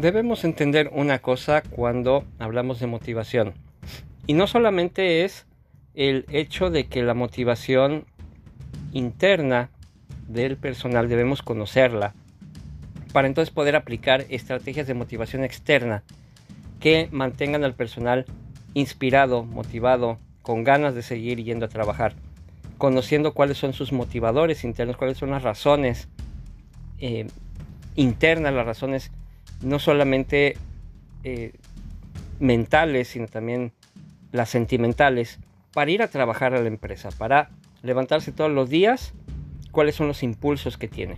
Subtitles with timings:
[0.00, 3.52] Debemos entender una cosa cuando hablamos de motivación.
[4.26, 5.44] Y no solamente es
[5.92, 8.06] el hecho de que la motivación
[8.92, 9.68] interna
[10.26, 12.14] del personal debemos conocerla
[13.12, 16.02] para entonces poder aplicar estrategias de motivación externa
[16.80, 18.24] que mantengan al personal
[18.72, 22.14] inspirado, motivado, con ganas de seguir yendo a trabajar,
[22.78, 26.08] conociendo cuáles son sus motivadores internos, cuáles son las razones
[26.96, 27.26] eh,
[27.96, 29.12] internas, las razones
[29.62, 30.56] no solamente
[31.24, 31.52] eh,
[32.38, 33.72] mentales, sino también
[34.32, 35.38] las sentimentales,
[35.72, 37.50] para ir a trabajar a la empresa, para
[37.82, 39.12] levantarse todos los días,
[39.70, 41.16] cuáles son los impulsos que tiene.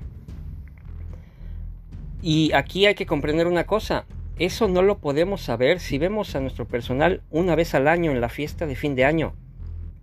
[2.20, 4.04] Y aquí hay que comprender una cosa,
[4.38, 8.20] eso no lo podemos saber si vemos a nuestro personal una vez al año en
[8.20, 9.34] la fiesta de fin de año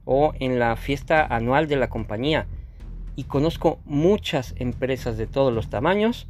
[0.05, 2.47] o en la fiesta anual de la compañía.
[3.15, 6.27] Y conozco muchas empresas de todos los tamaños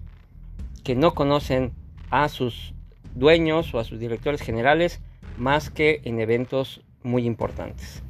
[0.83, 1.73] que no conocen
[2.09, 2.73] a sus
[3.15, 5.01] dueños o a sus directores generales
[5.37, 8.03] más que en eventos muy importantes.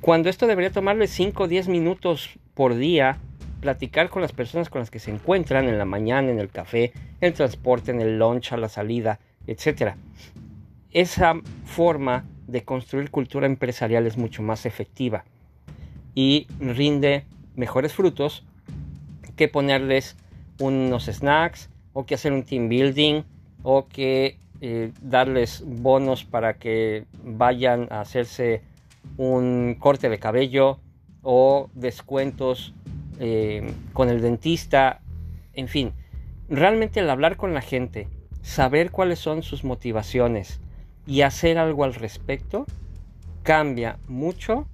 [0.00, 3.18] Cuando esto debería tomarle 5 o 10 minutos por día,
[3.60, 6.92] platicar con las personas con las que se encuentran en la mañana, en el café,
[7.20, 9.94] en el transporte, en el lunch, a la salida, etc.
[10.92, 15.24] Esa forma de construir cultura empresarial es mucho más efectiva
[16.14, 17.24] y rinde
[17.56, 18.44] mejores frutos
[19.36, 20.16] que ponerles
[20.58, 23.22] unos snacks, o que hacer un team building
[23.62, 28.62] o que eh, darles bonos para que vayan a hacerse
[29.16, 30.80] un corte de cabello
[31.22, 32.74] o descuentos
[33.20, 35.00] eh, con el dentista,
[35.54, 35.92] en fin,
[36.48, 38.08] realmente el hablar con la gente,
[38.42, 40.60] saber cuáles son sus motivaciones
[41.06, 42.66] y hacer algo al respecto,
[43.42, 44.66] cambia mucho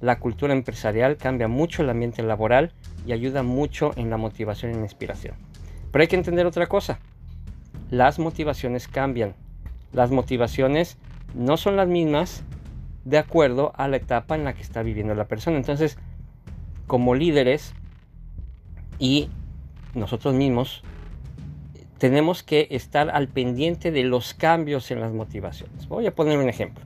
[0.00, 2.72] la cultura empresarial, cambia mucho el ambiente laboral
[3.06, 5.47] y ayuda mucho en la motivación y la inspiración.
[5.98, 7.00] Pero hay que entender otra cosa.
[7.90, 9.34] Las motivaciones cambian.
[9.92, 10.96] Las motivaciones
[11.34, 12.44] no son las mismas
[13.04, 15.56] de acuerdo a la etapa en la que está viviendo la persona.
[15.56, 15.98] Entonces,
[16.86, 17.74] como líderes
[19.00, 19.28] y
[19.94, 20.84] nosotros mismos,
[21.98, 25.88] tenemos que estar al pendiente de los cambios en las motivaciones.
[25.88, 26.84] Voy a poner un ejemplo.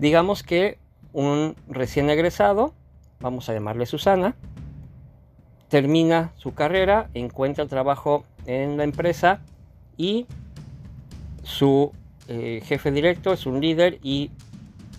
[0.00, 0.80] Digamos que
[1.12, 2.74] un recién egresado,
[3.20, 4.34] vamos a llamarle Susana,
[5.68, 9.40] termina su carrera, encuentra trabajo en la empresa
[9.96, 10.26] y
[11.42, 11.92] su
[12.28, 14.30] eh, jefe directo es un líder y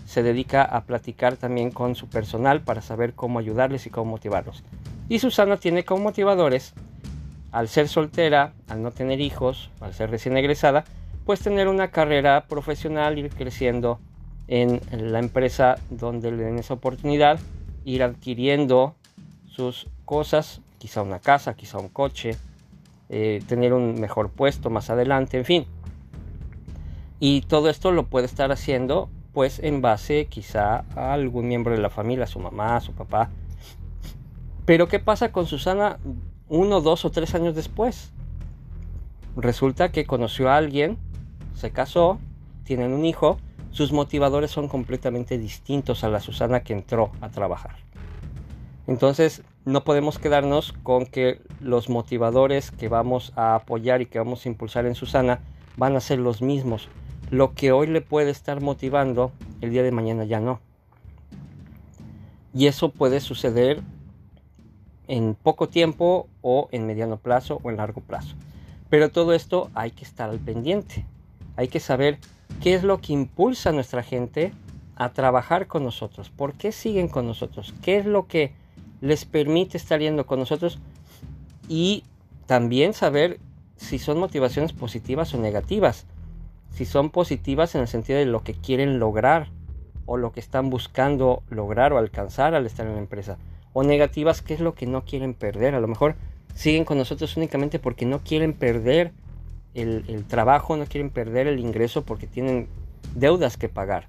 [0.06, 4.64] se dedica a platicar también con su personal para saber cómo ayudarles y cómo motivarlos.
[5.08, 6.74] Y Susana tiene como motivadores,
[7.52, 10.84] al ser soltera, al no tener hijos, al ser recién egresada,
[11.24, 14.00] pues tener una carrera profesional, ir creciendo
[14.48, 14.80] en
[15.12, 17.38] la empresa donde le den esa oportunidad,
[17.84, 18.94] ir adquiriendo
[19.46, 22.34] sus cosas, quizá una casa, quizá un coche,
[23.10, 25.66] eh, tener un mejor puesto más adelante, en fin.
[27.20, 31.82] Y todo esto lo puede estar haciendo pues en base quizá a algún miembro de
[31.82, 33.28] la familia, su mamá, su papá.
[34.64, 35.98] Pero ¿qué pasa con Susana
[36.48, 38.10] uno, dos o tres años después?
[39.36, 40.96] Resulta que conoció a alguien,
[41.54, 42.18] se casó,
[42.64, 43.36] tienen un hijo,
[43.72, 47.76] sus motivadores son completamente distintos a la Susana que entró a trabajar.
[48.86, 54.46] Entonces, no podemos quedarnos con que los motivadores que vamos a apoyar y que vamos
[54.46, 55.40] a impulsar en Susana
[55.76, 56.88] van a ser los mismos.
[57.30, 59.30] Lo que hoy le puede estar motivando,
[59.60, 60.60] el día de mañana ya no.
[62.54, 63.82] Y eso puede suceder
[65.06, 68.36] en poco tiempo o en mediano plazo o en largo plazo.
[68.88, 71.04] Pero todo esto hay que estar al pendiente.
[71.56, 72.20] Hay que saber
[72.62, 74.54] qué es lo que impulsa a nuestra gente
[74.96, 76.30] a trabajar con nosotros.
[76.30, 77.74] ¿Por qué siguen con nosotros?
[77.82, 78.54] ¿Qué es lo que
[79.00, 80.78] les permite estar yendo con nosotros
[81.68, 82.04] y
[82.46, 83.38] también saber
[83.76, 86.06] si son motivaciones positivas o negativas.
[86.70, 89.48] si son positivas en el sentido de lo que quieren lograr
[90.06, 93.36] o lo que están buscando lograr o alcanzar al estar en la empresa.
[93.72, 95.74] O negativas, qué es lo que no quieren perder.
[95.74, 96.14] A lo mejor
[96.54, 99.12] siguen con nosotros únicamente porque no quieren perder
[99.74, 102.68] el, el trabajo, no quieren perder el ingreso porque tienen
[103.14, 104.08] deudas que pagar.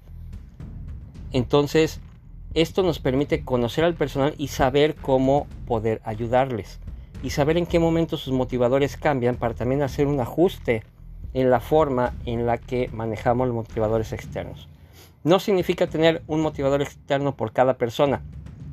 [1.32, 2.00] Entonces,
[2.54, 6.80] esto nos permite conocer al personal y saber cómo poder ayudarles.
[7.22, 10.82] Y saber en qué momento sus motivadores cambian para también hacer un ajuste
[11.34, 14.68] en la forma en la que manejamos los motivadores externos.
[15.22, 18.22] No significa tener un motivador externo por cada persona,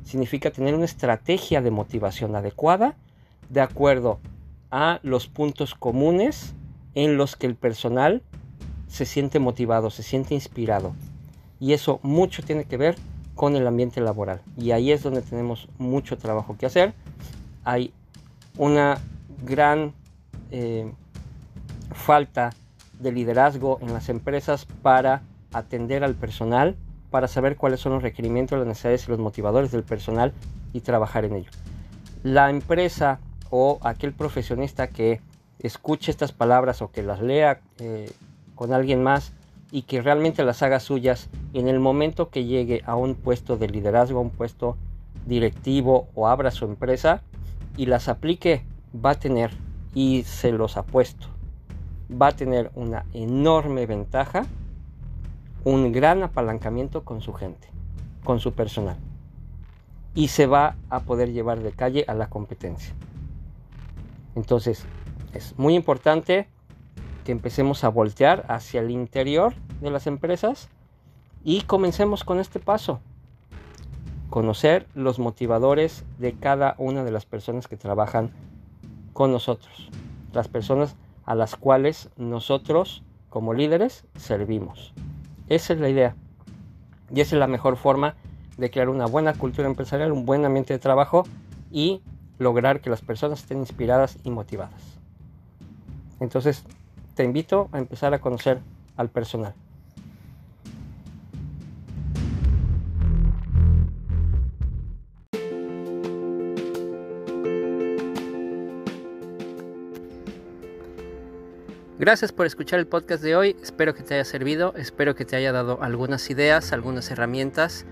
[0.02, 2.96] significa tener una estrategia de motivación adecuada
[3.50, 4.18] de acuerdo
[4.70, 6.54] a los puntos comunes
[6.94, 8.22] en los que el personal
[8.86, 10.94] se siente motivado, se siente inspirado.
[11.60, 12.96] Y eso mucho tiene que ver
[13.38, 14.40] con el ambiente laboral.
[14.56, 16.92] Y ahí es donde tenemos mucho trabajo que hacer.
[17.62, 17.94] Hay
[18.56, 18.98] una
[19.44, 19.92] gran
[20.50, 20.92] eh,
[21.92, 22.50] falta
[22.98, 26.74] de liderazgo en las empresas para atender al personal,
[27.12, 30.32] para saber cuáles son los requerimientos, las necesidades y los motivadores del personal
[30.72, 31.50] y trabajar en ello.
[32.24, 33.20] La empresa
[33.50, 35.20] o aquel profesionista que
[35.60, 38.10] escuche estas palabras o que las lea eh,
[38.56, 39.32] con alguien más
[39.70, 43.68] y que realmente las haga suyas en el momento que llegue a un puesto de
[43.68, 44.76] liderazgo, a un puesto
[45.26, 47.22] directivo o abra su empresa
[47.76, 49.52] y las aplique, va a tener,
[49.94, 51.26] y se los apuesto,
[52.10, 54.46] va a tener una enorme ventaja,
[55.64, 57.68] un gran apalancamiento con su gente,
[58.24, 58.96] con su personal.
[60.14, 62.94] Y se va a poder llevar de calle a la competencia.
[64.34, 64.84] Entonces,
[65.34, 66.48] es muy importante
[67.32, 70.68] empecemos a voltear hacia el interior de las empresas
[71.44, 73.00] y comencemos con este paso.
[74.30, 78.30] Conocer los motivadores de cada una de las personas que trabajan
[79.12, 79.88] con nosotros.
[80.32, 84.92] Las personas a las cuales nosotros como líderes servimos.
[85.48, 86.14] Esa es la idea.
[87.14, 88.14] Y esa es la mejor forma
[88.56, 91.24] de crear una buena cultura empresarial, un buen ambiente de trabajo
[91.70, 92.02] y
[92.38, 94.98] lograr que las personas estén inspiradas y motivadas.
[96.20, 96.64] Entonces,
[97.18, 98.60] te invito a empezar a conocer
[98.96, 99.52] al personal.
[111.98, 115.34] Gracias por escuchar el podcast de hoy, espero que te haya servido, espero que te
[115.34, 117.84] haya dado algunas ideas, algunas herramientas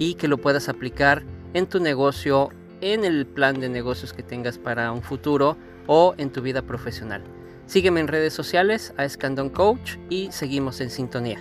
[0.00, 1.22] y que lo puedas aplicar
[1.54, 2.48] en tu negocio,
[2.80, 5.56] en el plan de negocios que tengas para un futuro
[5.86, 7.22] o en tu vida profesional.
[7.72, 11.38] Sígueme en redes sociales a Escandon Coach y seguimos en sintonía.